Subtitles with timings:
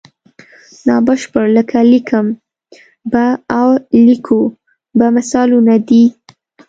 [0.87, 2.25] نا بشپړ لکه لیکم
[3.11, 3.25] به
[3.59, 3.69] او
[4.05, 4.41] لیکو
[4.97, 6.03] به مثالونه دي.